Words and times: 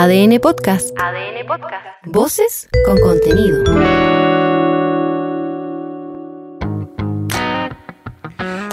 ADN 0.00 0.38
Podcast. 0.38 0.96
ADN 0.96 1.44
Podcast. 1.44 1.84
Voces 2.06 2.68
con 2.86 3.00
contenido. 3.00 3.64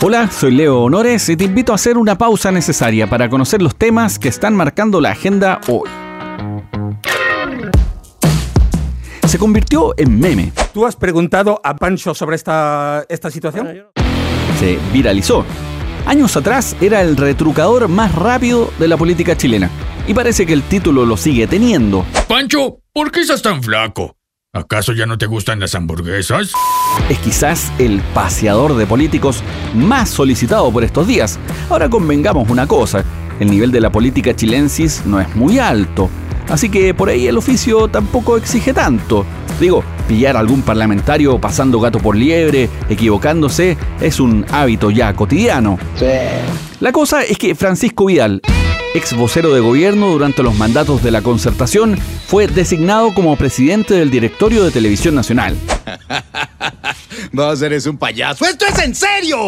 Hola, 0.04 0.30
soy 0.30 0.52
Leo 0.52 0.84
Honores 0.84 1.28
y 1.30 1.36
te 1.36 1.46
invito 1.46 1.72
a 1.72 1.76
hacer 1.76 1.98
una 1.98 2.16
pausa 2.16 2.52
necesaria 2.52 3.10
para 3.10 3.28
conocer 3.28 3.64
los 3.64 3.76
temas 3.76 4.20
que 4.20 4.30
están 4.30 4.56
marcando 4.56 5.02
la 5.02 5.14
agenda 5.14 5.60
hoy. 5.68 5.90
Se 9.28 9.40
convirtió 9.40 9.96
en 9.98 10.20
meme. 10.20 10.52
¿Tú 10.76 10.86
has 10.86 10.96
preguntado 10.96 11.60
a 11.64 11.76
Pancho 11.76 12.14
sobre 12.14 12.36
esta, 12.36 13.04
esta 13.10 13.32
situación? 13.32 13.88
Se 14.60 14.78
viralizó. 14.94 15.44
Años 16.06 16.38
atrás 16.38 16.76
era 16.80 17.02
el 17.02 17.18
retrucador 17.18 17.88
más 17.88 18.14
rápido 18.14 18.70
de 18.78 18.88
la 18.88 18.96
política 18.96 19.36
chilena. 19.36 19.72
Y 20.08 20.14
parece 20.14 20.46
que 20.46 20.54
el 20.54 20.62
título 20.64 21.06
lo 21.06 21.18
sigue 21.18 21.48
teniendo. 21.48 22.06
Pancho, 22.28 22.80
¿por 22.94 23.12
qué 23.12 23.22
estás 23.22 23.42
tan 23.42 23.64
flaco? 23.64 24.16
¿Acaso 24.54 24.94
ya 24.94 25.06
no 25.06 25.18
te 25.18 25.26
gustan 25.26 25.60
las 25.60 25.76
hamburguesas? 25.76 26.52
Es 27.10 27.20
quizás 27.20 27.74
el 27.78 28.02
paseador 28.14 28.76
de 28.76 28.86
políticos 28.86 29.44
más 29.74 30.10
solicitado 30.10 30.72
por 30.72 30.84
estos 30.84 31.08
días. 31.08 31.40
Ahora 31.70 31.90
convengamos 31.90 32.50
una 32.50 32.68
cosa, 32.68 33.04
el 33.40 33.50
nivel 33.50 33.72
de 33.72 33.82
la 33.82 33.92
política 33.92 34.36
chilensis 34.36 35.04
no 35.06 35.20
es 35.20 35.36
muy 35.36 35.60
alto. 35.60 36.10
Así 36.48 36.70
que 36.70 36.94
por 36.94 37.10
ahí 37.10 37.28
el 37.28 37.38
oficio 37.38 37.88
tampoco 37.88 38.38
exige 38.38 38.74
tanto. 38.74 39.26
Digo, 39.60 39.84
pillar 40.08 40.38
a 40.38 40.40
algún 40.40 40.62
parlamentario 40.62 41.40
pasando 41.42 41.80
gato 41.80 42.00
por 42.00 42.16
liebre, 42.16 42.70
equivocándose, 42.88 43.78
es 44.00 44.20
un 44.20 44.46
hábito 44.52 44.92
ya 44.92 45.14
cotidiano. 45.16 45.80
La 46.80 46.92
cosa 46.92 47.24
es 47.24 47.38
que 47.38 47.56
Francisco 47.56 48.06
Vidal, 48.06 48.42
ex 48.96 49.14
vocero 49.14 49.54
de 49.54 49.60
gobierno 49.60 50.08
durante 50.08 50.42
los 50.42 50.56
mandatos 50.56 51.04
de 51.04 51.12
la 51.12 51.22
concertación, 51.22 51.98
fue 52.28 52.48
designado 52.48 53.14
como 53.14 53.36
presidente 53.36 53.94
del 53.94 54.10
directorio 54.10 54.64
de 54.64 54.72
Televisión 54.72 55.16
Nacional. 55.16 55.58
Vos 57.34 57.62
eres 57.62 57.86
un 57.88 57.98
payaso. 57.98 58.46
¡Esto 58.46 58.66
es 58.66 58.80
en 58.80 58.96
serio! 58.96 59.48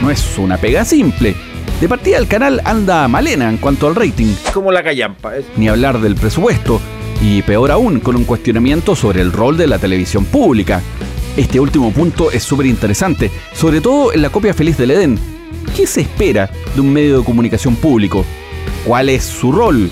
No 0.00 0.10
es 0.10 0.38
una 0.38 0.56
pega 0.56 0.82
simple. 0.86 1.34
De 1.78 1.88
partida 1.88 2.16
el 2.16 2.26
canal 2.26 2.62
anda 2.64 3.06
malena 3.06 3.50
en 3.50 3.58
cuanto 3.58 3.86
al 3.86 3.94
rating. 3.94 4.34
Como 4.54 4.72
la 4.72 4.82
callampa. 4.82 5.32
Ni 5.56 5.68
hablar 5.68 6.00
del 6.00 6.14
presupuesto. 6.14 6.80
Y 7.20 7.42
peor 7.42 7.70
aún, 7.70 8.00
con 8.00 8.16
un 8.16 8.24
cuestionamiento 8.24 8.96
sobre 8.96 9.20
el 9.20 9.32
rol 9.32 9.58
de 9.58 9.66
la 9.66 9.78
televisión 9.78 10.24
pública. 10.24 10.80
Este 11.36 11.60
último 11.60 11.92
punto 11.92 12.30
es 12.30 12.42
súper 12.42 12.64
interesante, 12.66 13.30
sobre 13.52 13.82
todo 13.82 14.12
en 14.14 14.22
la 14.22 14.30
copia 14.30 14.54
feliz 14.54 14.78
del 14.78 14.92
Edén. 14.92 15.18
¿Qué 15.76 15.86
se 15.86 16.00
espera 16.00 16.50
de 16.74 16.80
un 16.80 16.90
medio 16.90 17.18
de 17.18 17.24
comunicación 17.24 17.76
público? 17.76 18.24
¿Cuál 18.84 19.08
es 19.08 19.24
su 19.24 19.50
rol? 19.50 19.90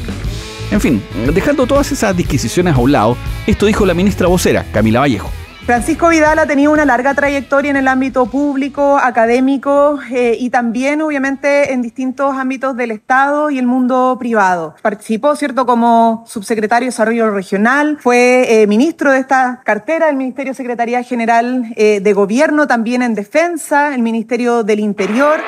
En 0.70 0.80
fin, 0.80 1.02
dejando 1.34 1.66
todas 1.66 1.90
esas 1.92 2.14
disquisiciones 2.14 2.74
a 2.74 2.78
un 2.78 2.92
lado, 2.92 3.16
esto 3.46 3.66
dijo 3.66 3.86
la 3.86 3.94
ministra 3.94 4.26
vocera, 4.26 4.66
Camila 4.72 5.00
Vallejo. 5.00 5.30
Francisco 5.64 6.08
Vidal 6.08 6.40
ha 6.40 6.46
tenido 6.46 6.72
una 6.72 6.84
larga 6.84 7.14
trayectoria 7.14 7.70
en 7.70 7.76
el 7.76 7.86
ámbito 7.86 8.26
público, 8.26 8.98
académico 8.98 10.00
eh, 10.10 10.36
y 10.38 10.50
también 10.50 11.00
obviamente 11.00 11.72
en 11.72 11.82
distintos 11.82 12.36
ámbitos 12.36 12.76
del 12.76 12.90
Estado 12.90 13.48
y 13.48 13.58
el 13.58 13.66
mundo 13.66 14.16
privado. 14.18 14.74
Participó, 14.82 15.36
¿cierto?, 15.36 15.64
como 15.64 16.24
subsecretario 16.26 16.86
de 16.86 16.90
Desarrollo 16.90 17.30
Regional, 17.30 17.98
fue 18.00 18.62
eh, 18.62 18.66
ministro 18.66 19.12
de 19.12 19.20
esta 19.20 19.62
cartera 19.64 20.06
del 20.06 20.16
Ministerio 20.16 20.50
de 20.50 20.56
Secretaría 20.56 21.02
General 21.04 21.72
eh, 21.76 22.00
de 22.00 22.12
Gobierno, 22.12 22.66
también 22.66 23.02
en 23.02 23.14
Defensa, 23.14 23.94
el 23.94 24.02
Ministerio 24.02 24.64
del 24.64 24.80
Interior. 24.80 25.38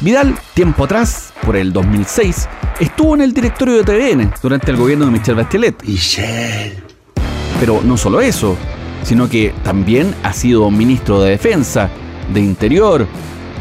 Vidal, 0.00 0.34
tiempo 0.54 0.84
atrás, 0.84 1.32
por 1.44 1.56
el 1.56 1.72
2006, 1.72 2.48
estuvo 2.80 3.14
en 3.14 3.22
el 3.22 3.32
directorio 3.32 3.82
de 3.82 3.84
TVN 3.84 4.32
durante 4.42 4.70
el 4.70 4.76
gobierno 4.76 5.06
de 5.06 5.12
Michelle 5.12 5.40
Bachelet. 5.40 5.82
Michelle. 5.84 6.82
Pero 7.60 7.80
no 7.82 7.96
solo 7.96 8.20
eso, 8.20 8.56
sino 9.04 9.28
que 9.28 9.54
también 9.62 10.14
ha 10.24 10.32
sido 10.32 10.70
ministro 10.70 11.22
de 11.22 11.30
Defensa, 11.30 11.88
de 12.32 12.40
Interior, 12.40 13.06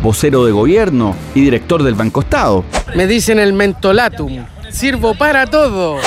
vocero 0.01 0.43
de 0.45 0.51
gobierno 0.51 1.15
y 1.35 1.41
director 1.41 1.83
del 1.83 1.93
Banco 1.93 2.21
Estado. 2.21 2.65
Me 2.95 3.05
dicen 3.05 3.37
el 3.37 3.53
mentolatum. 3.53 4.45
Sirvo 4.69 5.13
para 5.13 5.45
todo. 5.45 5.97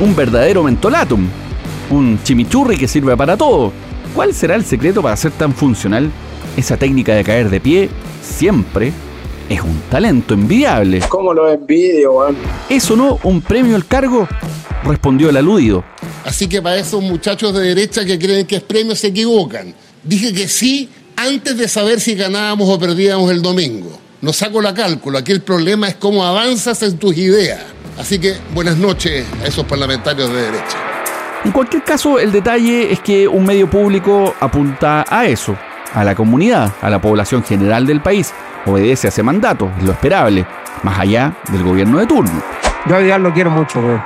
Un 0.00 0.16
verdadero 0.16 0.64
mentolatum. 0.64 1.28
Un 1.90 2.18
chimichurri 2.24 2.76
que 2.76 2.88
sirve 2.88 3.16
para 3.16 3.36
todo. 3.36 3.72
¿Cuál 4.14 4.34
será 4.34 4.56
el 4.56 4.64
secreto 4.64 5.02
para 5.02 5.16
ser 5.16 5.30
tan 5.32 5.54
funcional? 5.54 6.10
Esa 6.56 6.76
técnica 6.76 7.14
de 7.14 7.24
caer 7.24 7.48
de 7.48 7.60
pie 7.60 7.88
siempre 8.22 8.92
es 9.48 9.60
un 9.60 9.80
talento 9.90 10.34
envidiable. 10.34 11.00
¿Cómo 11.08 11.34
lo 11.34 11.48
envidio, 11.50 12.12
weón? 12.12 12.36
¿Es 12.68 12.90
o 12.90 12.96
no 12.96 13.18
un 13.22 13.40
premio 13.40 13.76
al 13.76 13.86
cargo? 13.86 14.28
Respondió 14.84 15.30
el 15.30 15.36
aludido. 15.36 15.84
Así 16.24 16.48
que 16.48 16.62
para 16.62 16.76
esos 16.76 17.02
muchachos 17.02 17.54
de 17.54 17.60
derecha 17.60 18.04
que 18.04 18.18
creen 18.18 18.46
que 18.46 18.56
es 18.56 18.62
premio 18.62 18.94
se 18.96 19.08
equivocan. 19.08 19.74
Dije 20.02 20.32
que 20.32 20.48
sí 20.48 20.88
antes 21.16 21.56
de 21.56 21.68
saber 21.68 22.00
si 22.00 22.14
ganábamos 22.14 22.68
o 22.68 22.78
perdíamos 22.78 23.30
el 23.30 23.42
domingo. 23.42 23.98
No 24.20 24.32
saco 24.32 24.60
la 24.60 24.72
cálculo, 24.72 25.18
aquí 25.18 25.32
el 25.32 25.42
problema 25.42 25.88
es 25.88 25.96
cómo 25.96 26.24
avanzas 26.24 26.82
en 26.82 26.96
tus 26.96 27.16
ideas. 27.16 27.60
Así 27.98 28.18
que 28.18 28.36
buenas 28.54 28.76
noches 28.76 29.26
a 29.42 29.46
esos 29.46 29.64
parlamentarios 29.66 30.28
de 30.30 30.42
derecha. 30.42 30.78
En 31.44 31.50
cualquier 31.50 31.82
caso, 31.82 32.20
el 32.20 32.30
detalle 32.30 32.92
es 32.92 33.00
que 33.00 33.26
un 33.26 33.44
medio 33.44 33.68
público 33.68 34.32
apunta 34.38 35.04
a 35.08 35.26
eso, 35.26 35.56
a 35.92 36.04
la 36.04 36.14
comunidad, 36.14 36.72
a 36.80 36.88
la 36.88 37.00
población 37.00 37.42
general 37.42 37.84
del 37.84 38.00
país. 38.00 38.32
Obedece 38.66 39.08
a 39.08 39.10
ese 39.10 39.22
mandato, 39.22 39.70
es 39.78 39.84
lo 39.84 39.92
esperable, 39.92 40.46
más 40.82 40.98
allá 40.98 41.36
del 41.50 41.64
gobierno 41.64 41.98
de 41.98 42.06
turno. 42.06 42.42
Yo 42.86 42.96
a 42.96 43.18
lo 43.18 43.32
quiero 43.32 43.50
mucho, 43.50 43.80
güey. 43.82 43.98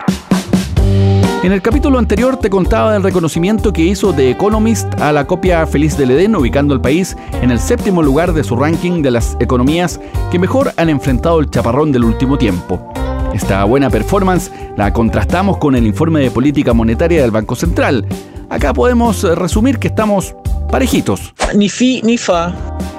En 1.43 1.53
el 1.53 1.62
capítulo 1.62 1.99
anterior 1.99 2.39
te 2.39 2.50
contaba 2.50 2.93
del 2.93 3.03
reconocimiento 3.03 3.72
que 3.72 3.83
hizo 3.83 4.12
The 4.12 4.31
Economist 4.31 5.00
a 5.00 5.12
la 5.12 5.27
copia 5.27 5.67
feliz 5.67 5.97
del 5.97 6.11
Edén, 6.11 6.34
ubicando 6.34 6.75
al 6.75 6.81
país 6.81 7.17
en 7.41 7.50
el 7.50 7.61
séptimo 7.61 8.03
lugar 8.03 8.33
de 8.33 8.43
su 8.43 8.56
ranking 8.56 9.03
de 9.03 9.12
las 9.12 9.37
economías 9.39 10.00
que 10.31 10.39
mejor 10.39 10.73
han 10.77 10.88
enfrentado 10.88 11.38
el 11.38 11.49
chaparrón 11.49 11.93
del 11.93 12.05
último 12.05 12.37
tiempo. 12.37 12.93
Esta 13.33 13.62
buena 13.65 13.91
performance 13.91 14.50
la 14.77 14.93
contrastamos 14.93 15.59
con 15.59 15.77
el 15.77 15.87
informe 15.87 16.21
de 16.21 16.31
política 16.31 16.73
monetaria 16.73 17.23
del 17.23 17.31
Banco 17.31 17.55
Central. 17.55 18.06
Acá 18.49 18.73
podemos 18.73 19.23
resumir 19.23 19.78
que 19.78 19.88
estamos 19.88 20.34
parejitos. 20.71 21.34
Ni 21.54 21.69
fi 21.69 22.03
ni 22.03 22.19
fa. 22.19 22.54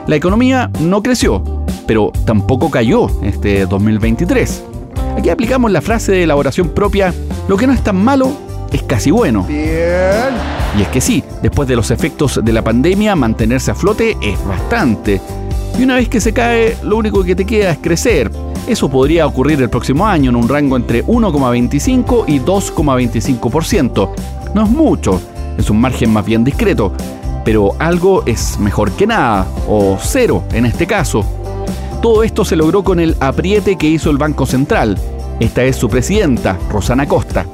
La 0.08 0.16
economía 0.16 0.70
no 0.80 1.04
creció, 1.04 1.44
pero 1.86 2.12
tampoco 2.26 2.70
cayó 2.70 3.08
este 3.24 3.66
2023. 3.66 4.64
Aquí 5.18 5.30
aplicamos 5.30 5.72
la 5.72 5.82
frase 5.82 6.12
de 6.12 6.24
elaboración 6.24 6.70
propia, 6.70 7.14
lo 7.48 7.58
que 7.58 7.68
no 7.68 7.74
es 7.74 7.84
tan 7.84 8.04
malo 8.04 8.32
es 8.72 8.84
casi 8.84 9.12
bueno. 9.12 9.44
Bien. 9.44 10.34
Y 10.78 10.82
es 10.82 10.88
que 10.90 11.02
sí, 11.02 11.24
después 11.42 11.68
de 11.68 11.76
los 11.76 11.92
efectos 11.92 12.40
de 12.44 12.54
la 12.54 12.64
pandemia, 12.64 13.16
mantenerse 13.16 13.72
a 13.72 13.76
flote 13.76 14.18
es 14.22 14.44
bastante. 14.46 15.20
Y 15.78 15.84
una 15.84 15.96
vez 15.96 16.10
que 16.10 16.22
se 16.22 16.34
cae, 16.34 16.78
lo 16.84 16.98
único 16.98 17.24
que 17.24 17.36
te 17.36 17.46
queda 17.46 17.72
es 17.72 17.78
crecer. 17.80 18.32
Eso 18.68 18.90
podría 18.90 19.26
ocurrir 19.26 19.62
el 19.62 19.70
próximo 19.70 20.06
año 20.06 20.30
en 20.30 20.36
un 20.36 20.50
rango 20.50 20.76
entre 20.76 21.06
1,25 21.06 22.26
y 22.28 22.40
2,25%. 22.40 24.10
No 24.54 24.64
es 24.64 24.70
mucho, 24.70 25.22
es 25.58 25.70
un 25.70 25.80
margen 25.80 26.12
más 26.12 26.26
bien 26.26 26.44
discreto, 26.44 26.92
pero 27.48 27.78
algo 27.80 28.24
es 28.26 28.60
mejor 28.60 28.92
que 28.92 29.08
nada, 29.08 29.48
o 29.70 29.98
cero 30.02 30.44
en 30.52 30.66
este 30.66 30.86
caso. 30.86 31.24
Todo 32.02 32.24
esto 32.24 32.44
se 32.44 32.58
logró 32.58 32.84
con 32.84 33.00
el 33.00 33.16
apriete 33.22 33.78
que 33.78 33.88
hizo 33.88 34.10
el 34.10 34.18
Banco 34.18 34.46
Central. 34.46 34.98
Esta 35.40 35.64
es 35.64 35.78
su 35.78 35.88
presidenta, 35.88 36.60
Rosana 36.70 37.08
Costa. 37.08 37.46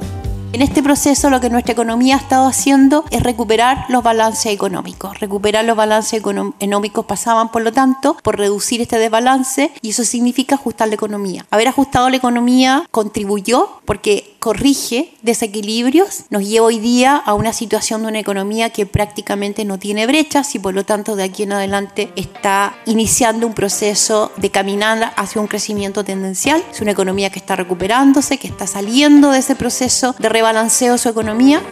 En 0.54 0.62
este 0.62 0.84
proceso 0.84 1.30
lo 1.30 1.40
que 1.40 1.50
nuestra 1.50 1.72
economía 1.72 2.14
ha 2.14 2.18
estado 2.18 2.46
haciendo 2.46 3.04
es 3.10 3.24
recuperar 3.24 3.86
los 3.88 4.04
balances 4.04 4.52
económicos. 4.52 5.18
Recuperar 5.18 5.64
los 5.64 5.76
balances 5.76 6.14
económicos 6.14 7.04
pasaban, 7.06 7.50
por 7.50 7.62
lo 7.62 7.72
tanto, 7.72 8.16
por 8.22 8.38
reducir 8.38 8.80
este 8.80 8.98
desbalance 8.98 9.72
y 9.82 9.90
eso 9.90 10.04
significa 10.04 10.54
ajustar 10.54 10.86
la 10.86 10.94
economía. 10.94 11.44
Haber 11.50 11.66
ajustado 11.66 12.08
la 12.08 12.18
economía 12.18 12.86
contribuyó 12.92 13.80
porque 13.84 14.33
corrige 14.44 15.08
desequilibrios, 15.22 16.24
nos 16.28 16.46
lleva 16.46 16.66
hoy 16.66 16.78
día 16.78 17.16
a 17.16 17.32
una 17.32 17.54
situación 17.54 18.02
de 18.02 18.08
una 18.08 18.18
economía 18.18 18.68
que 18.68 18.84
prácticamente 18.84 19.64
no 19.64 19.78
tiene 19.78 20.06
brechas 20.06 20.54
y 20.54 20.58
por 20.58 20.74
lo 20.74 20.84
tanto 20.84 21.16
de 21.16 21.22
aquí 21.22 21.44
en 21.44 21.54
adelante 21.54 22.10
está 22.14 22.74
iniciando 22.84 23.46
un 23.46 23.54
proceso 23.54 24.32
de 24.36 24.50
caminar 24.50 25.14
hacia 25.16 25.40
un 25.40 25.46
crecimiento 25.46 26.04
tendencial. 26.04 26.62
Es 26.70 26.82
una 26.82 26.90
economía 26.90 27.30
que 27.30 27.38
está 27.38 27.56
recuperándose, 27.56 28.36
que 28.36 28.46
está 28.46 28.66
saliendo 28.66 29.30
de 29.30 29.38
ese 29.38 29.56
proceso 29.56 30.14
de 30.18 30.28
rebalanceo 30.28 30.98
su 30.98 31.08
economía. 31.08 31.62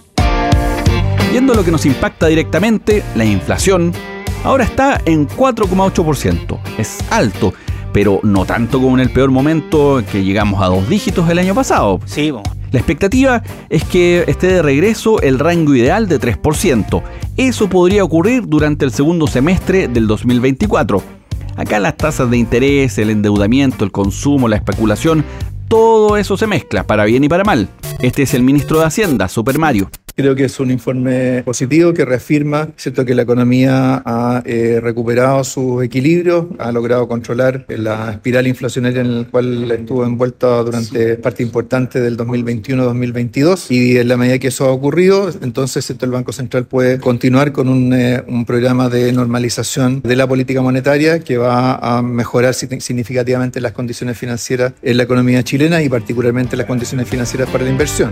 Viendo 1.30 1.52
lo 1.52 1.66
que 1.66 1.72
nos 1.72 1.84
impacta 1.84 2.28
directamente, 2.28 3.02
la 3.16 3.26
inflación, 3.26 3.92
ahora 4.44 4.64
está 4.64 4.98
en 5.04 5.28
4,8%. 5.28 6.58
Es 6.78 7.00
alto, 7.10 7.52
pero 7.92 8.20
no 8.22 8.46
tanto 8.46 8.80
como 8.80 8.94
en 8.94 9.00
el 9.00 9.10
peor 9.10 9.30
momento 9.30 10.02
que 10.10 10.24
llegamos 10.24 10.62
a 10.62 10.69
dos 10.69 10.88
dígitos 10.88 11.28
el 11.28 11.38
año 11.38 11.54
pasado. 11.54 12.00
Sí, 12.06 12.30
bo. 12.30 12.42
La 12.72 12.78
expectativa 12.78 13.42
es 13.69 13.84
que 13.84 14.24
esté 14.26 14.46
de 14.46 14.62
regreso 14.62 15.20
el 15.20 15.38
rango 15.38 15.74
ideal 15.74 16.08
de 16.08 16.19
3%. 16.19 17.02
Eso 17.36 17.69
podría 17.69 18.02
ocurrir 18.02 18.44
durante 18.46 18.86
el 18.86 18.92
segundo 18.92 19.26
semestre 19.26 19.88
del 19.88 20.06
2024. 20.06 21.02
Acá 21.56 21.78
las 21.78 21.98
tasas 21.98 22.30
de 22.30 22.38
interés, 22.38 22.96
el 22.96 23.10
endeudamiento, 23.10 23.84
el 23.84 23.92
consumo, 23.92 24.48
la 24.48 24.56
especulación, 24.56 25.22
todo 25.69 26.16
eso 26.16 26.38
se 26.38 26.46
mezcla, 26.46 26.86
para 26.86 27.04
bien 27.04 27.22
y 27.24 27.28
para 27.28 27.44
mal. 27.44 27.69
Este 28.00 28.22
es 28.22 28.32
el 28.32 28.42
ministro 28.42 28.78
de 28.78 28.86
Hacienda, 28.86 29.28
Super 29.28 29.58
Mario. 29.58 29.90
Creo 30.14 30.35
que 30.35 30.44
es 30.44 30.61
un 30.61 30.70
informe 30.70 31.43
positivo 31.44 31.94
que 31.94 32.05
reafirma 32.05 32.69
¿cierto? 32.76 33.05
que 33.05 33.14
la 33.14 33.23
economía 33.23 34.03
ha 34.05 34.43
eh, 34.44 34.79
recuperado 34.82 35.43
su 35.44 35.81
equilibrio, 35.81 36.50
ha 36.59 36.70
logrado 36.70 37.09
controlar 37.09 37.64
la 37.69 38.12
espiral 38.12 38.47
inflacionaria 38.47 39.00
en 39.00 39.23
la 39.23 39.25
cual 39.29 39.70
estuvo 39.70 40.05
envuelta 40.05 40.62
durante 40.62 41.17
parte 41.17 41.43
importante 41.43 42.00
del 42.00 42.17
2021-2022 42.19 43.70
y 43.70 43.97
en 43.97 44.09
la 44.09 44.17
medida 44.17 44.38
que 44.38 44.49
eso 44.49 44.67
ha 44.67 44.70
ocurrido, 44.73 45.31
entonces 45.41 45.87
¿cierto? 45.87 46.05
el 46.05 46.12
Banco 46.12 46.32
Central 46.32 46.67
puede 46.67 46.99
continuar 46.99 47.53
con 47.53 47.69
un, 47.69 47.93
eh, 47.94 48.23
un, 48.29 48.44
programa 48.44 48.88
de 48.88 49.12
normalización 49.12 50.03
de 50.03 50.17
la 50.17 50.26
política 50.26 50.61
monetaria 50.61 51.20
que 51.20 51.38
va 51.38 51.76
a 51.76 52.03
mejorar 52.03 52.55
significativamente 52.55 53.61
las 53.61 53.73
condiciones 53.73 54.19
financieras 54.19 54.73
en 54.82 54.97
la 54.97 55.05
economía 55.05 55.43
chilena 55.43 55.82
y 55.82 55.88
particularmente 55.88 56.56
las 56.56 56.67
condiciones 56.67 57.08
financieras 57.08 57.49
para 57.49 57.65
la 57.65 57.70
inversión. 57.70 58.11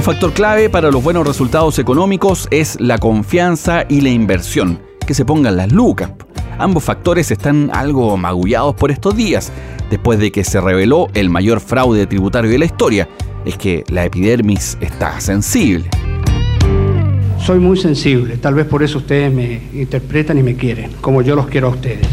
Un 0.00 0.04
factor 0.04 0.32
clave 0.32 0.70
para 0.70 0.90
los 0.90 1.04
buenos 1.04 1.26
resultados 1.26 1.78
económicos 1.78 2.48
es 2.50 2.80
la 2.80 2.96
confianza 2.96 3.84
y 3.86 4.00
la 4.00 4.08
inversión, 4.08 4.80
que 5.06 5.12
se 5.12 5.26
pongan 5.26 5.58
las 5.58 5.70
lucas. 5.72 6.12
Ambos 6.58 6.84
factores 6.84 7.30
están 7.30 7.68
algo 7.70 8.16
magullados 8.16 8.74
por 8.74 8.90
estos 8.90 9.14
días, 9.14 9.52
después 9.90 10.18
de 10.18 10.32
que 10.32 10.42
se 10.42 10.58
reveló 10.58 11.08
el 11.12 11.28
mayor 11.28 11.60
fraude 11.60 12.06
tributario 12.06 12.50
de 12.50 12.58
la 12.58 12.64
historia. 12.64 13.10
Es 13.44 13.58
que 13.58 13.84
la 13.90 14.06
epidermis 14.06 14.78
está 14.80 15.20
sensible. 15.20 15.90
Soy 17.44 17.58
muy 17.58 17.76
sensible, 17.76 18.38
tal 18.38 18.54
vez 18.54 18.64
por 18.64 18.82
eso 18.82 18.96
ustedes 18.96 19.30
me 19.30 19.60
interpretan 19.74 20.38
y 20.38 20.42
me 20.42 20.56
quieren, 20.56 20.92
como 21.02 21.20
yo 21.20 21.36
los 21.36 21.46
quiero 21.48 21.66
a 21.66 21.70
ustedes. 21.72 22.08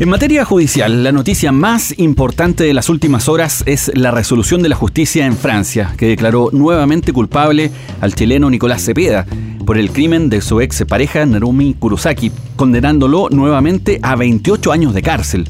En 0.00 0.08
materia 0.08 0.46
judicial, 0.46 1.04
la 1.04 1.12
noticia 1.12 1.52
más 1.52 1.98
importante 1.98 2.64
de 2.64 2.72
las 2.72 2.88
últimas 2.88 3.28
horas 3.28 3.62
es 3.66 3.92
la 3.94 4.10
resolución 4.10 4.62
de 4.62 4.70
la 4.70 4.74
justicia 4.74 5.26
en 5.26 5.36
Francia, 5.36 5.92
que 5.98 6.06
declaró 6.06 6.48
nuevamente 6.54 7.12
culpable 7.12 7.70
al 8.00 8.14
chileno 8.14 8.48
Nicolás 8.48 8.82
Cepeda 8.82 9.26
por 9.66 9.76
el 9.76 9.90
crimen 9.90 10.30
de 10.30 10.40
su 10.40 10.62
ex 10.62 10.86
pareja 10.88 11.26
Narumi 11.26 11.74
Kurosaki, 11.74 12.32
condenándolo 12.56 13.28
nuevamente 13.28 14.00
a 14.00 14.16
28 14.16 14.72
años 14.72 14.94
de 14.94 15.02
cárcel. 15.02 15.46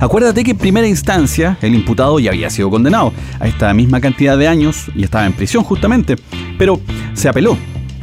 Acuérdate 0.00 0.42
que 0.42 0.50
en 0.50 0.58
primera 0.58 0.88
instancia 0.88 1.56
el 1.62 1.76
imputado 1.76 2.18
ya 2.18 2.32
había 2.32 2.50
sido 2.50 2.70
condenado 2.70 3.12
a 3.38 3.46
esta 3.46 3.72
misma 3.72 4.00
cantidad 4.00 4.36
de 4.36 4.48
años 4.48 4.86
y 4.96 5.04
estaba 5.04 5.26
en 5.26 5.32
prisión 5.32 5.62
justamente, 5.62 6.16
pero 6.58 6.80
se 7.14 7.28
apeló 7.28 7.56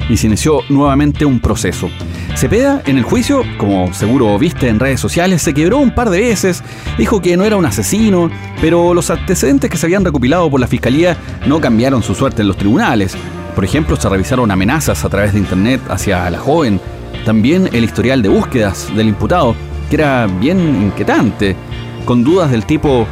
y 0.10 0.16
se 0.16 0.28
inició 0.28 0.62
nuevamente 0.70 1.26
un 1.26 1.42
proceso. 1.42 1.90
Cepeda, 2.36 2.82
en 2.86 2.98
el 2.98 3.04
juicio, 3.04 3.44
como 3.58 3.94
seguro 3.94 4.38
viste 4.38 4.68
en 4.68 4.80
redes 4.80 5.00
sociales, 5.00 5.42
se 5.42 5.54
quebró 5.54 5.78
un 5.78 5.94
par 5.94 6.10
de 6.10 6.20
veces, 6.20 6.64
dijo 6.98 7.22
que 7.22 7.38
no 7.38 7.46
era 7.46 7.56
un 7.56 7.66
asesino, 7.66 8.30
pero 8.60 8.94
los 8.94 9.10
antecedentes 9.10 9.70
que 9.70 9.78
se 9.78 9.86
habían 9.86 10.04
recopilado 10.04 10.50
por 10.50 10.60
la 10.60 10.68
fiscalía 10.68 11.16
no 11.46 11.62
cambiaron 11.62 12.04
su 12.04 12.16
suerte 12.16 12.42
en 12.42 12.48
los 12.48 12.58
tribunales. 12.58 13.16
Por 13.56 13.64
ejemplo, 13.64 13.96
se 13.96 14.10
revisaron 14.10 14.52
amenazas 14.52 15.06
a 15.06 15.10
través 15.10 15.34
de 15.34 15.40
internet 15.40 15.80
hacia 15.90 16.30
la 16.30 16.40
joven, 16.40 16.82
también 17.24 17.70
el 17.72 17.84
historial 17.84 18.22
de 18.22 18.30
búsquedas 18.30 18.94
del 18.96 19.10
imputado, 19.10 19.56
que 19.90 19.96
era 19.96 20.28
bien 20.28 20.60
inquietante, 20.60 21.56
con 22.04 22.24
dudas 22.24 22.52
del 22.52 22.66
tipo, 22.66 23.08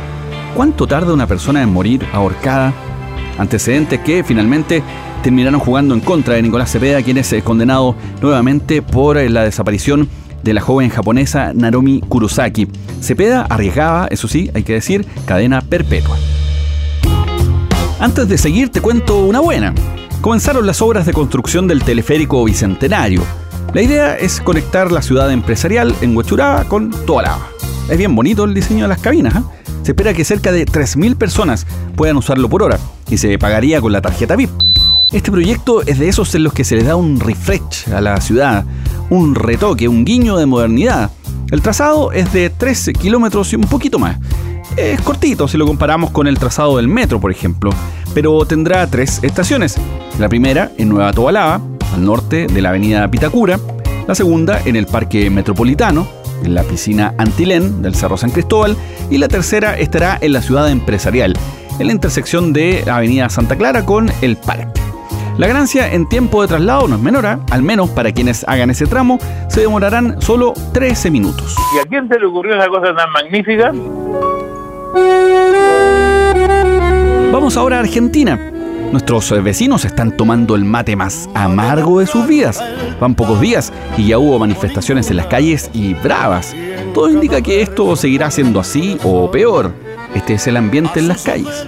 ¿cuánto 0.55 0.87
tarda 0.87 1.13
una 1.13 1.27
persona 1.27 1.61
en 1.61 1.71
morir 1.71 2.05
ahorcada? 2.11 2.73
Antecedentes 3.37 3.99
que 4.01 4.23
finalmente 4.23 4.83
terminaron 5.21 5.59
jugando 5.59 5.93
en 5.93 6.01
contra 6.01 6.35
de 6.35 6.41
Nicolás 6.41 6.71
Cepeda, 6.71 7.01
quien 7.01 7.17
es 7.17 7.33
condenado 7.43 7.95
nuevamente 8.21 8.81
por 8.81 9.17
eh, 9.17 9.29
la 9.29 9.43
desaparición 9.43 10.09
de 10.43 10.53
la 10.53 10.61
joven 10.61 10.89
japonesa 10.89 11.53
Naromi 11.53 12.01
Kurosaki. 12.01 12.67
Cepeda 13.01 13.45
arriesgaba, 13.49 14.07
eso 14.07 14.27
sí, 14.27 14.49
hay 14.53 14.63
que 14.63 14.73
decir, 14.73 15.05
cadena 15.25 15.61
perpetua. 15.61 16.17
Antes 17.99 18.27
de 18.27 18.37
seguir, 18.37 18.69
te 18.69 18.81
cuento 18.81 19.25
una 19.25 19.39
buena. 19.39 19.73
Comenzaron 20.21 20.65
las 20.65 20.81
obras 20.81 21.05
de 21.05 21.13
construcción 21.13 21.67
del 21.67 21.83
teleférico 21.83 22.43
Bicentenario. 22.43 23.23
La 23.73 23.81
idea 23.81 24.17
es 24.17 24.41
conectar 24.41 24.91
la 24.91 25.01
ciudad 25.01 25.31
empresarial 25.31 25.95
en 26.01 26.15
Huachuraba 26.17 26.65
con 26.65 26.91
Tobalaba. 27.05 27.47
Es 27.89 27.97
bien 27.97 28.15
bonito 28.15 28.43
el 28.43 28.53
diseño 28.53 28.85
de 28.85 28.89
las 28.89 29.01
cabinas. 29.01 29.35
¿eh? 29.35 29.41
Se 29.83 29.91
espera 29.91 30.13
que 30.13 30.25
cerca 30.25 30.51
de 30.51 30.65
3.000 30.65 31.15
personas 31.15 31.65
puedan 31.95 32.17
usarlo 32.17 32.49
por 32.49 32.63
hora 32.63 32.79
y 33.11 33.17
se 33.17 33.37
pagaría 33.37 33.79
con 33.81 33.91
la 33.91 34.01
tarjeta 34.01 34.35
VIP. 34.35 34.49
Este 35.11 35.29
proyecto 35.29 35.83
es 35.83 35.99
de 35.99 36.07
esos 36.07 36.33
en 36.35 36.45
los 36.45 36.53
que 36.53 36.63
se 36.63 36.77
le 36.77 36.83
da 36.83 36.95
un 36.95 37.19
refresh 37.19 37.91
a 37.93 37.99
la 37.99 38.19
ciudad, 38.21 38.65
un 39.09 39.35
retoque, 39.35 39.87
un 39.87 40.05
guiño 40.05 40.37
de 40.37 40.45
modernidad. 40.45 41.11
El 41.51 41.61
trazado 41.61 42.13
es 42.13 42.31
de 42.31 42.49
13 42.49 42.93
kilómetros 42.93 43.51
y 43.51 43.57
un 43.57 43.63
poquito 43.63 43.99
más. 43.99 44.17
Es 44.77 45.01
cortito 45.01 45.49
si 45.49 45.57
lo 45.57 45.67
comparamos 45.67 46.11
con 46.11 46.27
el 46.27 46.39
trazado 46.39 46.77
del 46.77 46.87
metro, 46.87 47.19
por 47.19 47.29
ejemplo, 47.29 47.71
pero 48.13 48.45
tendrá 48.45 48.87
tres 48.87 49.19
estaciones. 49.21 49.75
La 50.17 50.29
primera 50.29 50.71
en 50.77 50.87
Nueva 50.87 51.11
Tobalaba, 51.11 51.61
al 51.93 52.05
norte 52.05 52.47
de 52.47 52.61
la 52.61 52.69
avenida 52.69 53.11
Pitacura. 53.11 53.59
La 54.07 54.15
segunda 54.15 54.61
en 54.63 54.77
el 54.77 54.87
Parque 54.87 55.29
Metropolitano, 55.29 56.07
en 56.43 56.55
la 56.55 56.63
piscina 56.63 57.13
Antilén 57.17 57.81
del 57.81 57.95
Cerro 57.95 58.15
San 58.15 58.31
Cristóbal. 58.31 58.77
Y 59.09 59.17
la 59.17 59.27
tercera 59.27 59.77
estará 59.77 60.17
en 60.21 60.31
la 60.31 60.41
ciudad 60.41 60.69
empresarial, 60.69 61.35
en 61.81 61.87
la 61.87 61.93
intersección 61.93 62.53
de 62.53 62.83
Avenida 62.89 63.27
Santa 63.29 63.57
Clara 63.57 63.83
con 63.85 64.09
el 64.21 64.37
Parque. 64.37 64.67
La 65.37 65.47
ganancia 65.47 65.91
en 65.91 66.07
tiempo 66.07 66.41
de 66.41 66.47
traslado 66.47 66.87
no 66.87 66.95
es 66.95 67.01
menor, 67.01 67.25
¿eh? 67.25 67.37
al 67.49 67.63
menos 67.63 67.89
para 67.89 68.11
quienes 68.11 68.47
hagan 68.47 68.69
ese 68.69 68.85
tramo, 68.85 69.17
se 69.49 69.61
demorarán 69.61 70.21
solo 70.21 70.53
13 70.73 71.09
minutos. 71.09 71.55
¿Y 71.75 71.79
a 71.79 71.83
quién 71.83 72.07
se 72.07 72.19
le 72.19 72.27
ocurrió 72.27 72.55
esa 72.55 72.67
cosa 72.67 72.93
tan 72.95 73.11
magnífica? 73.11 73.71
Vamos 77.31 77.57
ahora 77.57 77.77
a 77.77 77.79
Argentina. 77.79 78.39
Nuestros 78.91 79.31
vecinos 79.41 79.85
están 79.85 80.17
tomando 80.17 80.53
el 80.53 80.65
mate 80.65 80.97
más 80.97 81.29
amargo 81.33 81.99
de 81.99 82.07
sus 82.07 82.27
vidas. 82.27 82.61
Van 82.99 83.15
pocos 83.15 83.39
días 83.39 83.71
y 83.97 84.07
ya 84.07 84.17
hubo 84.17 84.37
manifestaciones 84.37 85.09
en 85.09 85.17
las 85.17 85.27
calles 85.27 85.69
y 85.73 85.93
bravas. 85.93 86.53
Todo 86.93 87.09
indica 87.09 87.41
que 87.41 87.61
esto 87.61 87.95
seguirá 87.95 88.29
siendo 88.29 88.59
así 88.59 88.97
o 89.03 89.31
peor. 89.31 89.71
Este 90.13 90.33
es 90.33 90.45
el 90.47 90.57
ambiente 90.57 90.99
en 90.99 91.07
las 91.07 91.23
calles. 91.23 91.65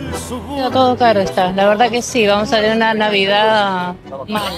Todo 0.74 0.98
caro 0.98 1.22
está, 1.22 1.54
la 1.54 1.68
verdad 1.68 1.90
que 1.90 2.02
sí, 2.02 2.28
vamos 2.28 2.52
a 2.52 2.58
tener 2.58 2.75
una 2.75 2.94
Navidad 2.94 3.96
mal. 4.28 4.54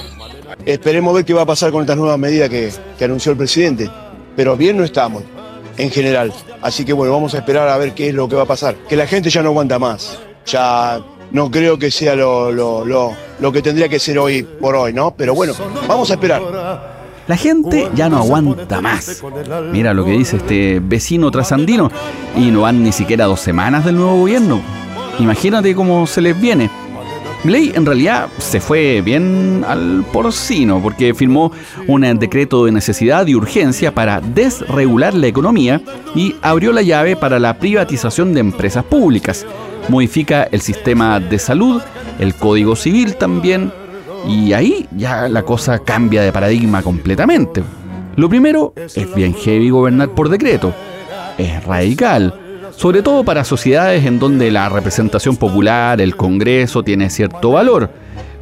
Esperemos 0.65 1.13
ver 1.13 1.23
qué 1.23 1.33
va 1.35 1.43
a 1.43 1.45
pasar 1.45 1.71
con 1.71 1.81
estas 1.81 1.97
nuevas 1.97 2.17
medidas 2.17 2.49
que, 2.49 2.71
anunció 3.03 3.31
el 3.31 3.37
presidente, 3.37 3.89
pero 4.35 4.57
bien 4.57 4.77
no 4.77 4.83
estamos, 4.83 5.23
en 5.77 5.91
general. 5.91 6.33
Así 6.63 6.83
que 6.83 6.93
bueno, 6.93 7.13
vamos 7.13 7.35
a 7.35 7.37
esperar 7.37 7.69
a 7.69 7.77
ver 7.77 7.93
qué 7.93 8.09
es 8.09 8.15
lo 8.15 8.27
que 8.27 8.35
va 8.35 8.43
a 8.43 8.47
pasar. 8.47 8.75
Que 8.89 8.95
la 8.95 9.05
gente 9.05 9.29
ya 9.29 9.43
no 9.43 9.49
aguanta 9.49 9.77
más, 9.77 10.19
ya 10.45 10.99
no 11.35 11.51
creo 11.51 11.77
que 11.77 11.91
sea 11.91 12.15
lo, 12.15 12.49
lo, 12.49 13.13
lo 13.39 13.51
que 13.51 13.61
tendría 13.61 13.89
que 13.89 13.99
ser 13.99 14.17
hoy 14.17 14.43
por 14.43 14.73
hoy, 14.73 14.93
¿no? 14.93 15.11
Pero 15.11 15.35
bueno, 15.35 15.51
vamos 15.85 16.09
a 16.09 16.13
esperar. 16.13 16.41
La 17.27 17.35
gente 17.35 17.89
ya 17.93 18.07
no 18.07 18.19
aguanta 18.19 18.79
más. 18.79 19.21
Mira 19.69 19.93
lo 19.93 20.05
que 20.05 20.11
dice 20.11 20.37
este 20.37 20.79
vecino 20.81 21.29
trasandino. 21.31 21.91
Y 22.37 22.51
no 22.51 22.61
van 22.61 22.81
ni 22.81 22.93
siquiera 22.93 23.25
dos 23.25 23.41
semanas 23.41 23.83
del 23.83 23.97
nuevo 23.97 24.17
gobierno. 24.17 24.61
Imagínate 25.19 25.75
cómo 25.75 26.07
se 26.07 26.21
les 26.21 26.39
viene. 26.39 26.69
Ley 27.45 27.71
en 27.75 27.85
realidad 27.85 28.27
se 28.39 28.59
fue 28.59 29.01
bien 29.01 29.63
al 29.67 30.03
porcino 30.11 30.81
porque 30.81 31.13
firmó 31.13 31.51
un 31.87 32.01
decreto 32.17 32.65
de 32.65 32.71
necesidad 32.71 33.27
y 33.27 33.35
urgencia 33.35 33.93
para 33.93 34.19
desregular 34.19 35.13
la 35.13 35.27
economía 35.27 35.81
y 36.15 36.35
abrió 36.41 36.71
la 36.71 36.81
llave 36.81 37.15
para 37.15 37.39
la 37.39 37.57
privatización 37.57 38.33
de 38.33 38.39
empresas 38.39 38.83
públicas. 38.83 39.45
Modifica 39.89 40.43
el 40.51 40.61
sistema 40.61 41.19
de 41.19 41.37
salud, 41.37 41.81
el 42.19 42.33
código 42.33 42.75
civil 42.75 43.15
también, 43.15 43.71
y 44.27 44.53
ahí 44.53 44.87
ya 44.95 45.27
la 45.29 45.43
cosa 45.43 45.79
cambia 45.79 46.23
de 46.23 46.31
paradigma 46.31 46.81
completamente. 46.81 47.63
Lo 48.15 48.29
primero 48.29 48.73
es 48.75 49.13
bien 49.13 49.33
heavy 49.35 49.69
gobernar 49.69 50.09
por 50.09 50.29
decreto. 50.29 50.73
Es 51.37 51.63
radical, 51.65 52.44
sobre 52.75 53.01
todo 53.01 53.23
para 53.23 53.43
sociedades 53.43 54.05
en 54.05 54.19
donde 54.19 54.51
la 54.51 54.69
representación 54.69 55.37
popular, 55.37 56.01
el 56.01 56.15
Congreso, 56.15 56.83
tiene 56.83 57.09
cierto 57.09 57.51
valor. 57.51 57.89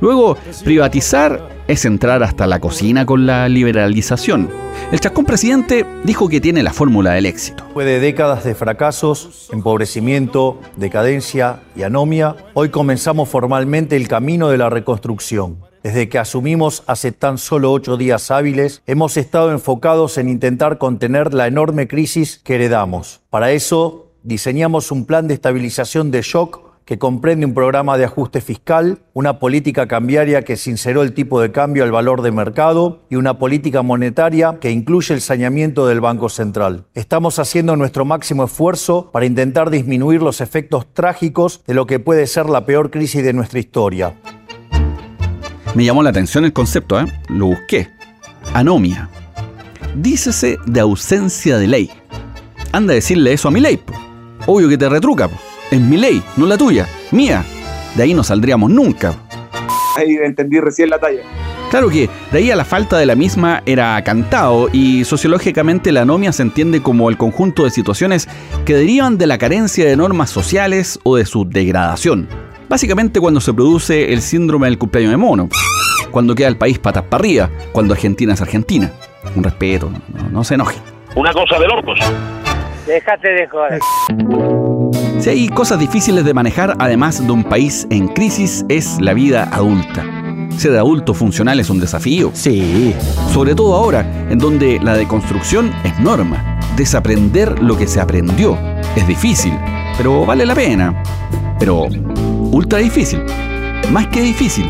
Luego, 0.02 0.38
privatizar 0.64 1.50
es 1.68 1.86
entrar 1.86 2.24
hasta 2.24 2.46
la 2.46 2.60
cocina 2.60 3.06
con 3.06 3.26
la 3.26 3.48
liberalización. 3.48 4.50
El 4.92 5.00
chascón 5.00 5.26
presidente 5.26 5.86
dijo 6.04 6.28
que 6.28 6.42
tiene 6.42 6.62
la 6.62 6.74
fórmula 6.74 7.14
del 7.14 7.26
éxito. 7.26 7.64
Después 7.64 7.86
de 7.86 8.00
décadas 8.00 8.44
de 8.44 8.54
fracasos, 8.54 9.50
empobrecimiento, 9.54 10.60
decadencia 10.76 11.62
y 11.76 11.84
anomia, 11.84 12.36
hoy 12.54 12.70
comenzamos 12.70 13.30
formalmente 13.30 13.96
el 13.96 14.08
camino 14.08 14.50
de 14.50 14.58
la 14.58 14.70
reconstrucción. 14.70 15.60
Desde 15.84 16.10
que 16.10 16.20
asumimos 16.20 16.84
hace 16.88 17.12
tan 17.12 17.38
solo 17.38 17.72
ocho 17.72 17.98
días 17.98 18.32
hábiles, 18.32 18.82
hemos 18.86 19.18
estado 19.18 19.52
enfocados 19.52 20.18
en 20.18 20.30
intentar 20.30 20.78
contener 20.78 21.34
la 21.34 21.48
enorme 21.48 21.88
crisis 21.88 22.40
que 22.44 22.56
heredamos. 22.56 23.22
Para 23.30 23.52
eso, 23.52 24.13
diseñamos 24.24 24.92
un 24.92 25.06
plan 25.06 25.28
de 25.28 25.34
estabilización 25.34 26.10
de 26.10 26.22
shock 26.22 26.74
que 26.86 26.98
comprende 26.98 27.46
un 27.46 27.54
programa 27.54 27.98
de 27.98 28.06
ajuste 28.06 28.42
fiscal, 28.42 29.00
una 29.14 29.40
política 29.40 29.88
cambiaria 29.88 30.42
que 30.42 30.58
sinceró 30.58 31.02
el 31.02 31.14
tipo 31.14 31.40
de 31.40 31.52
cambio 31.52 31.84
al 31.84 31.92
valor 31.92 32.22
de 32.22 32.32
mercado 32.32 33.04
y 33.10 33.16
una 33.16 33.40
política 33.40 33.84
monetaria 33.84 34.58
que 34.60 34.72
incluye 34.72 35.14
el 35.14 35.22
saneamiento 35.22 35.88
del 35.88 36.02
Banco 36.02 36.28
Central. 36.28 36.86
Estamos 36.94 37.40
haciendo 37.40 37.76
nuestro 37.78 38.04
máximo 38.04 38.44
esfuerzo 38.44 39.12
para 39.12 39.26
intentar 39.26 39.70
disminuir 39.70 40.22
los 40.22 40.42
efectos 40.42 40.94
trágicos 40.94 41.62
de 41.66 41.74
lo 41.74 41.86
que 41.86 42.00
puede 42.00 42.28
ser 42.28 42.48
la 42.48 42.66
peor 42.66 42.92
crisis 42.92 43.24
de 43.24 43.34
nuestra 43.34 43.60
historia. 43.60 44.16
Me 45.74 45.86
llamó 45.86 46.04
la 46.04 46.10
atención 46.10 46.44
el 46.44 46.54
concepto, 46.54 47.00
¿eh? 47.00 47.06
Lo 47.30 47.48
busqué. 47.48 47.90
Anomia. 48.54 49.10
Dícese 49.96 50.58
de 50.66 50.80
ausencia 50.82 51.58
de 51.58 51.68
ley. 51.68 51.92
Anda 52.74 52.92
a 52.92 52.96
decirle 52.96 53.34
eso 53.34 53.48
a 53.48 53.52
mi 53.52 53.62
ley. 53.62 53.80
Obvio 54.46 54.70
que 54.70 54.78
te 54.78 54.90
retruca. 54.90 55.30
Es 55.72 55.80
mi 55.80 55.98
ley, 55.98 56.22
no 56.38 56.46
la 56.46 56.58
tuya, 56.58 56.88
mía. 57.12 57.44
De 57.96 58.04
ahí 58.04 58.14
no 58.14 58.24
saldríamos 58.24 58.70
nunca. 58.70 59.14
Ahí 59.98 60.18
entendí 60.24 60.60
recién 60.60 60.90
la 60.90 61.00
talla. 61.00 61.22
Claro 61.70 61.90
que 61.90 62.08
de 62.32 62.38
ahí 62.38 62.52
a 62.52 62.56
la 62.56 62.66
falta 62.66 62.98
de 62.98 63.06
la 63.06 63.16
misma 63.16 63.64
era 63.66 64.04
cantado 64.04 64.70
y 64.72 65.06
sociológicamente 65.06 65.92
la 65.92 66.02
anomia 66.02 66.32
se 66.32 66.44
entiende 66.44 66.84
como 66.84 67.10
el 67.10 67.18
conjunto 67.18 67.64
de 67.64 67.72
situaciones 67.72 68.30
que 68.64 68.76
derivan 68.76 69.18
de 69.18 69.26
la 69.26 69.40
carencia 69.40 69.86
de 69.86 69.98
normas 69.98 70.30
sociales 70.30 71.00
o 71.02 71.16
de 71.16 71.26
su 71.26 71.46
degradación. 71.50 72.28
Básicamente 72.70 73.20
cuando 73.20 73.42
se 73.42 73.54
produce 73.54 74.14
el 74.14 74.22
síndrome 74.22 74.68
del 74.68 74.78
cumpleaños 74.78 75.12
de 75.12 75.18
mono, 75.18 75.50
cuando 76.12 76.36
queda 76.36 76.48
el 76.48 76.58
país 76.58 76.78
patas 76.78 77.04
para 77.04 77.22
arriba, 77.22 77.50
cuando 77.72 77.94
Argentina 77.94 78.34
es 78.34 78.42
Argentina. 78.42 78.92
Un 79.36 79.44
respeto, 79.44 79.90
no, 79.90 80.30
no 80.30 80.44
se 80.44 80.54
enoje. 80.54 80.78
Una 81.16 81.34
cosa 81.34 81.58
de 81.58 81.68
locos. 81.68 82.00
Déjate 82.86 83.30
de 83.30 83.48
joder. 83.48 83.80
Si 85.20 85.30
hay 85.30 85.48
cosas 85.48 85.80
difíciles 85.80 86.26
de 86.26 86.34
manejar, 86.34 86.76
además 86.80 87.26
de 87.26 87.32
un 87.32 87.46
país 87.46 87.88
en 87.90 88.10
crisis, 88.10 88.66
es 88.68 89.00
la 89.00 89.14
vida 89.14 89.48
adulta. 89.52 90.04
Ser 90.58 90.76
adulto 90.78 91.14
funcional 91.14 91.60
es 91.60 91.70
un 91.70 91.80
desafío. 91.80 92.32
Sí. 92.34 92.94
Sobre 93.32 93.56
todo 93.56 93.76
ahora, 93.76 94.02
en 94.30 94.38
donde 94.38 94.80
la 94.82 94.96
deconstrucción 94.96 95.72
es 95.84 95.98
norma. 96.00 96.60
Desaprender 96.76 97.62
lo 97.62 97.78
que 97.78 97.88
se 97.88 98.02
aprendió 98.02 98.58
es 98.96 99.08
difícil, 99.08 99.54
pero 99.98 100.26
vale 100.26 100.46
la 100.46 100.56
pena. 100.56 101.02
Pero 101.60 101.88
ultra 102.52 102.80
difícil. 102.80 103.24
Más 103.92 104.08
que 104.08 104.22
difícil. 104.22 104.70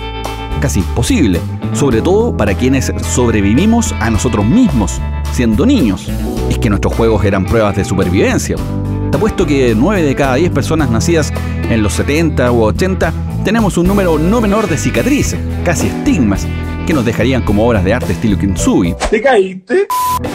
Casi 0.61 0.79
imposible. 0.79 1.39
Sobre 1.73 2.01
todo 2.01 2.37
para 2.37 2.53
quienes 2.53 2.93
sobrevivimos 3.01 3.93
a 3.99 4.09
nosotros 4.09 4.45
mismos, 4.45 5.01
siendo 5.33 5.65
niños. 5.65 6.07
Es 6.49 6.59
que 6.59 6.69
nuestros 6.69 6.95
juegos 6.95 7.25
eran 7.25 7.45
pruebas 7.45 7.75
de 7.75 7.83
supervivencia. 7.83 8.55
Te 9.11 9.17
apuesto 9.17 9.45
que 9.45 9.75
9 9.75 10.01
de 10.01 10.15
cada 10.15 10.35
10 10.35 10.51
personas 10.51 10.89
nacidas 10.89 11.33
en 11.69 11.83
los 11.83 11.93
70 11.93 12.51
u 12.51 12.63
80 12.63 13.13
tenemos 13.43 13.77
un 13.77 13.87
número 13.87 14.17
no 14.17 14.39
menor 14.41 14.67
de 14.67 14.77
cicatrices, 14.77 15.39
casi 15.65 15.87
estigmas, 15.87 16.47
que 16.87 16.93
nos 16.93 17.05
dejarían 17.05 17.43
como 17.43 17.67
obras 17.67 17.83
de 17.83 17.93
arte 17.93 18.13
estilo 18.13 18.37
Kintsugi. 18.37 18.95
¿Te 19.09 19.21
caíste? 19.21 19.87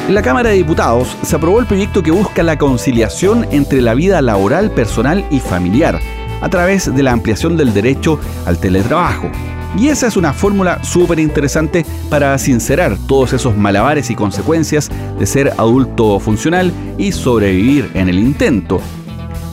En 0.07 0.15
la 0.15 0.23
Cámara 0.23 0.51
de 0.51 0.57
Diputados 0.57 1.17
se 1.23 1.37
aprobó 1.37 1.61
el 1.61 1.67
proyecto 1.67 2.03
que 2.03 2.11
busca 2.11 2.43
la 2.43 2.59
conciliación 2.59 3.47
entre 3.51 3.81
la 3.81 3.95
vida 3.95 4.21
laboral, 4.23 4.71
personal 4.71 5.25
y 5.31 5.41
familiar, 5.41 6.01
a 6.41 6.49
través 6.49 6.95
de 6.95 7.03
la 7.03 7.13
ampliación 7.13 7.57
del 7.57 7.75
derecho 7.75 8.19
al 8.47 8.59
teletrabajo. 8.59 9.31
Y 9.77 9.89
esa 9.89 10.07
es 10.07 10.17
una 10.17 10.33
fórmula 10.33 10.83
súper 10.83 11.19
interesante 11.19 11.85
para 12.09 12.37
sincerar 12.39 12.97
todos 13.07 13.33
esos 13.33 13.57
malabares 13.57 14.11
y 14.11 14.15
consecuencias 14.15 14.91
de 15.19 15.27
ser 15.27 15.53
adulto 15.59 16.19
funcional 16.21 16.73
y 16.97 17.13
sobrevivir 17.13 17.91
en 17.95 18.09
el 18.09 18.19
intento. 18.19 18.81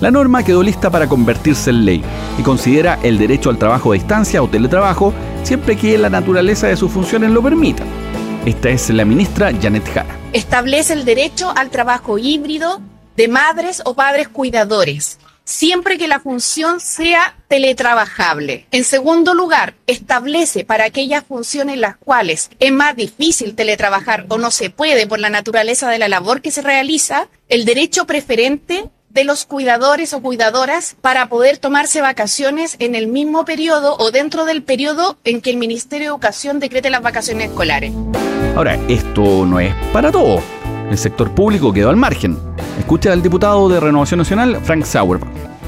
La 0.01 0.11
norma 0.11 0.43
quedó 0.43 0.61
lista 0.61 0.89
para 0.89 1.07
convertirse 1.07 1.69
en 1.69 1.85
ley 1.85 2.03
y 2.37 2.43
considera 2.43 2.99
el 3.03 3.17
derecho 3.17 3.49
al 3.49 3.57
trabajo 3.57 3.91
a 3.91 3.95
distancia 3.95 4.41
o 4.43 4.47
teletrabajo 4.47 5.13
siempre 5.43 5.77
que 5.77 5.97
la 5.97 6.09
naturaleza 6.09 6.67
de 6.67 6.77
sus 6.77 6.91
funciones 6.91 7.31
lo 7.31 7.41
permita. 7.41 7.83
Esta 8.45 8.69
es 8.69 8.89
la 8.89 9.05
ministra 9.05 9.51
Janet 9.59 9.87
Jara. 9.93 10.15
Establece 10.33 10.93
el 10.93 11.05
derecho 11.05 11.51
al 11.55 11.69
trabajo 11.69 12.17
híbrido 12.17 12.81
de 13.15 13.27
madres 13.27 13.81
o 13.85 13.93
padres 13.93 14.27
cuidadores 14.27 15.17
siempre 15.45 15.97
que 15.97 16.07
la 16.07 16.19
función 16.19 16.79
sea 16.79 17.37
teletrabajable. 17.47 18.65
En 18.71 18.83
segundo 18.83 19.33
lugar, 19.33 19.75
establece 19.87 20.65
para 20.65 20.85
aquellas 20.85 21.23
funciones 21.23 21.77
las 21.77 21.95
cuales 21.95 22.49
es 22.59 22.71
más 22.71 22.95
difícil 22.95 23.55
teletrabajar 23.55 24.25
o 24.29 24.37
no 24.37 24.51
se 24.51 24.69
puede 24.69 25.07
por 25.07 25.19
la 25.19 25.29
naturaleza 25.29 25.89
de 25.89 25.99
la 25.99 26.09
labor 26.09 26.41
que 26.41 26.51
se 26.51 26.61
realiza, 26.61 27.29
el 27.47 27.63
derecho 27.63 28.05
preferente 28.05 28.89
de 29.09 29.23
los 29.23 29.45
cuidadores 29.45 30.13
o 30.13 30.21
cuidadoras 30.21 30.97
para 30.99 31.29
poder 31.29 31.57
tomarse 31.57 32.01
vacaciones 32.01 32.75
en 32.79 32.95
el 32.95 33.07
mismo 33.07 33.45
periodo 33.45 33.95
o 33.97 34.11
dentro 34.11 34.43
del 34.43 34.61
periodo 34.61 35.17
en 35.23 35.39
que 35.39 35.51
el 35.51 35.57
Ministerio 35.57 36.07
de 36.07 36.09
Educación 36.09 36.59
decrete 36.59 36.89
las 36.89 37.01
vacaciones 37.01 37.47
escolares. 37.49 37.93
Ahora, 38.57 38.77
esto 38.89 39.45
no 39.45 39.61
es 39.61 39.73
para 39.93 40.11
todo. 40.11 40.41
El 40.89 40.97
sector 40.97 41.33
público 41.33 41.73
quedó 41.73 41.89
al 41.89 41.97
margen. 41.97 42.37
Escucha 42.77 43.11
al 43.11 43.21
diputado 43.21 43.67
de 43.69 43.79
Renovación 43.79 44.19
Nacional, 44.19 44.57
Frank 44.63 44.83
Sauer. 44.83 45.19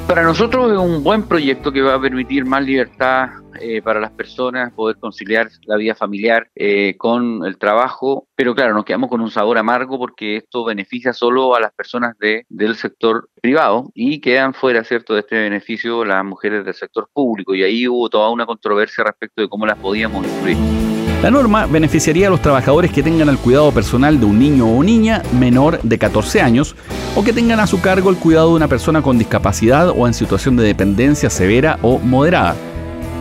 Para 0.07 0.23
nosotros 0.23 0.71
es 0.71 0.77
un 0.77 1.03
buen 1.03 1.23
proyecto 1.23 1.71
que 1.71 1.81
va 1.81 1.95
a 1.95 2.01
permitir 2.01 2.45
más 2.45 2.63
libertad 2.63 3.29
eh, 3.59 3.81
para 3.81 3.99
las 3.99 4.11
personas, 4.11 4.71
poder 4.71 4.97
conciliar 4.97 5.49
la 5.65 5.75
vida 5.75 5.95
familiar 5.95 6.47
eh, 6.55 6.95
con 6.97 7.43
el 7.45 7.57
trabajo, 7.57 8.27
pero 8.35 8.55
claro, 8.55 8.73
nos 8.73 8.85
quedamos 8.85 9.09
con 9.09 9.19
un 9.19 9.31
sabor 9.31 9.57
amargo 9.57 9.97
porque 9.97 10.37
esto 10.37 10.63
beneficia 10.63 11.11
solo 11.11 11.55
a 11.55 11.59
las 11.59 11.73
personas 11.73 12.17
de, 12.19 12.45
del 12.47 12.75
sector 12.75 13.27
privado 13.41 13.91
y 13.93 14.21
quedan 14.21 14.53
fuera, 14.53 14.83
¿cierto?, 14.83 15.13
de 15.13 15.21
este 15.21 15.35
beneficio 15.35 16.05
las 16.05 16.23
mujeres 16.23 16.63
del 16.63 16.73
sector 16.75 17.09
público 17.11 17.53
y 17.53 17.63
ahí 17.63 17.87
hubo 17.87 18.07
toda 18.09 18.29
una 18.29 18.45
controversia 18.45 19.03
respecto 19.03 19.41
de 19.41 19.49
cómo 19.49 19.65
las 19.65 19.77
podíamos 19.77 20.25
incluir. 20.25 20.96
La 21.23 21.31
norma 21.31 21.65
beneficiaría 21.65 22.27
a 22.27 22.29
los 22.29 22.43
trabajadores 22.43 22.91
que 22.91 23.01
tengan 23.01 23.27
el 23.27 23.39
cuidado 23.39 23.71
personal 23.71 24.19
de 24.19 24.27
un 24.27 24.37
niño 24.37 24.67
o 24.67 24.83
niña 24.83 25.23
menor 25.39 25.81
de 25.81 25.97
14 25.97 26.41
años 26.41 26.75
o 27.15 27.23
que 27.23 27.33
tengan 27.33 27.59
a 27.59 27.65
su 27.65 27.81
cargo 27.81 28.11
el 28.11 28.17
cuidado 28.17 28.49
de 28.49 28.55
una 28.55 28.67
persona 28.67 29.01
con 29.01 29.17
discapacidad 29.17 29.89
o 29.89 30.05
en 30.05 30.13
situación 30.13 30.55
de 30.55 30.63
dependencia 30.63 31.31
severa 31.31 31.79
o 31.81 31.97
moderada, 31.97 32.55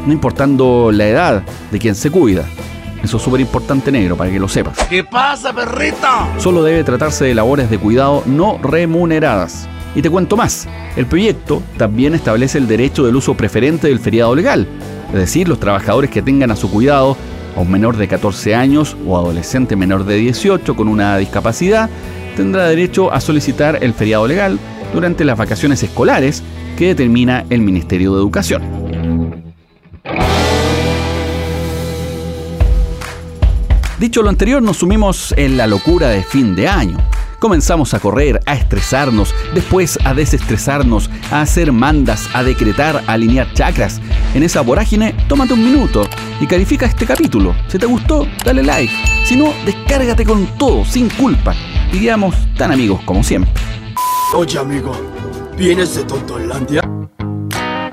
no 0.07 0.13
importando 0.13 0.93
la 0.93 1.07
edad 1.07 1.43
de 1.73 1.79
quien 1.79 1.95
se 1.95 2.11
cuida. 2.11 2.45
Eso 3.03 3.17
es 3.17 3.23
súper 3.23 3.41
importante 3.41 3.91
negro 3.91 4.15
para 4.15 4.31
que 4.31 4.39
lo 4.39 4.49
sepas. 4.49 4.77
¿Qué 4.91 5.03
pasa, 5.03 5.55
perrita? 5.55 6.29
Solo 6.37 6.63
debe 6.63 6.85
tratarse 6.85 7.25
de 7.25 7.35
labores 7.35 7.71
de 7.71 7.79
cuidado 7.79 8.23
no 8.27 8.59
remuneradas. 8.63 9.69
Y 9.95 10.03
te 10.03 10.11
cuento 10.11 10.37
más, 10.37 10.69
el 10.97 11.07
proyecto 11.07 11.63
también 11.79 12.15
establece 12.15 12.59
el 12.59 12.69
derecho 12.69 13.07
del 13.07 13.17
uso 13.17 13.35
preferente 13.35 13.89
del 13.89 14.01
feriado 14.01 14.35
legal, 14.35 14.69
es 15.09 15.15
decir, 15.15 15.49
los 15.49 15.59
trabajadores 15.59 16.11
que 16.11 16.21
tengan 16.21 16.51
a 16.51 16.57
su 16.57 16.71
cuidado 16.71 17.17
a 17.57 17.61
un 17.61 17.71
menor 17.71 17.97
de 17.97 18.07
14 18.07 18.55
años 18.55 18.97
o 19.07 19.17
adolescente 19.17 19.75
menor 19.75 20.05
de 20.05 20.17
18 20.17 20.77
con 20.77 20.89
una 20.89 21.17
discapacidad 21.17 21.91
tendrá 22.37 22.69
derecho 22.69 23.13
a 23.13 23.21
solicitar 23.21 23.83
el 23.83 23.95
feriado 23.95 24.29
legal 24.29 24.59
durante 24.93 25.25
las 25.25 25.39
vacaciones 25.39 25.83
escolares 25.83 26.43
que 26.77 26.89
determina 26.89 27.45
el 27.51 27.63
Ministerio 27.63 28.15
de 28.15 28.21
Educación. 28.21 28.63
Dicho 33.99 34.23
lo 34.23 34.29
anterior, 34.29 34.63
nos 34.63 34.77
sumimos 34.77 35.33
en 35.39 35.57
la 35.57 35.67
locura 35.67 36.11
de 36.11 36.23
fin 36.23 36.55
de 36.55 36.69
año. 36.69 36.99
Comenzamos 37.39 37.95
a 37.95 38.01
correr, 38.01 38.41
a 38.45 38.55
estresarnos, 38.55 39.35
después 39.55 39.99
a 40.05 40.13
desestresarnos, 40.13 41.11
a 41.31 41.41
hacer 41.41 41.73
mandas, 41.73 42.29
a 42.35 42.43
decretar, 42.43 43.03
a 43.07 43.13
alinear 43.13 43.51
chakras. 43.55 44.01
En 44.37 44.43
esa 44.43 44.61
vorágine, 44.61 45.15
tómate 45.29 45.55
un 45.55 45.65
minuto 45.65 46.07
y 46.43 46.47
califica 46.47 46.85
este 46.85 47.07
capítulo. 47.07 47.55
Si 47.69 47.79
te 47.79 47.87
gustó, 47.87 48.29
dale 48.45 48.63
like. 48.63 48.93
Si 49.25 49.35
no, 49.35 49.55
descárgate 49.65 50.27
con 50.27 50.45
todo, 50.59 50.85
sin 50.85 51.09
culpa. 51.09 51.55
Y 51.91 52.01
digamos, 52.01 52.35
tan 52.55 52.71
amigos 52.71 53.01
como 53.07 53.25
siempre. 53.25 53.51
Oye, 54.35 54.59
amigo, 54.59 54.93
¿vienes 55.57 55.95
de 55.95 56.05
Tontolandia? 56.05 56.83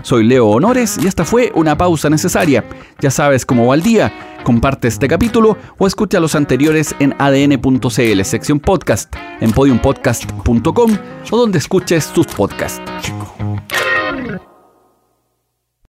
Soy 0.01 0.25
Leo 0.25 0.47
Honores 0.47 0.99
y 1.01 1.07
esta 1.07 1.23
fue 1.23 1.49
una 1.55 1.77
pausa 1.77 2.09
necesaria. 2.09 2.65
Ya 2.99 3.09
sabes 3.09 3.45
cómo 3.45 3.67
va 3.67 3.75
el 3.75 3.81
día. 3.81 4.11
Comparte 4.43 4.89
este 4.89 5.07
capítulo 5.07 5.57
o 5.77 5.87
escucha 5.87 6.19
los 6.19 6.35
anteriores 6.35 6.93
en 6.99 7.15
adn.cl, 7.19 8.21
sección 8.25 8.59
podcast, 8.59 9.15
en 9.39 9.53
podiumpodcast.com 9.53 10.97
o 11.31 11.37
donde 11.37 11.57
escuches 11.57 12.07
tus 12.07 12.27
podcasts. 12.27 12.81